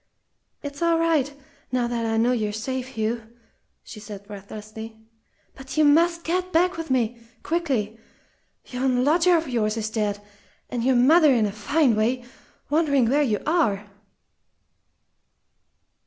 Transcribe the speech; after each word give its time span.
"It's 0.63 0.81
all 0.81 0.97
right 0.97 1.31
now 1.71 1.85
that 1.87 2.07
I 2.07 2.17
know 2.17 2.31
you're 2.31 2.51
safe, 2.51 2.87
Hugh," 2.97 3.21
she 3.83 3.99
said 3.99 4.25
breathlessly. 4.25 4.99
"But 5.53 5.77
you 5.77 5.85
must 5.85 6.23
get 6.23 6.51
back 6.51 6.75
with 6.75 6.89
me 6.89 7.21
quickly. 7.43 7.99
Yon 8.65 9.03
lodger 9.05 9.37
of 9.37 9.47
yours 9.47 9.77
is 9.77 9.91
dead, 9.91 10.19
and 10.71 10.83
your 10.83 10.95
mother 10.95 11.31
in 11.31 11.45
a 11.45 11.51
fine 11.51 11.95
way, 11.95 12.25
wondering 12.71 13.11
where 13.11 13.21
you 13.21 13.43
are!" 13.45 13.91